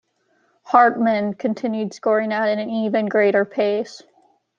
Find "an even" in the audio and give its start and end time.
2.49-3.05